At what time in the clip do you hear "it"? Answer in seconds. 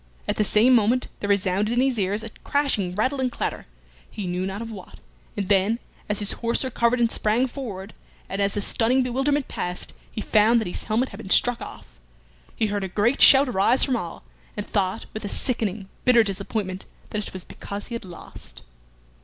17.27-17.31